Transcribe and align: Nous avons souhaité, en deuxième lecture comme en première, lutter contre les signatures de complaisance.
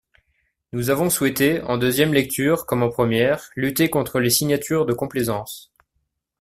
Nous 0.71 0.89
avons 0.89 1.11
souhaité, 1.11 1.61
en 1.61 1.77
deuxième 1.77 2.11
lecture 2.11 2.65
comme 2.65 2.81
en 2.81 2.89
première, 2.89 3.51
lutter 3.55 3.91
contre 3.91 4.19
les 4.19 4.31
signatures 4.31 4.87
de 4.87 4.93
complaisance. 4.93 5.71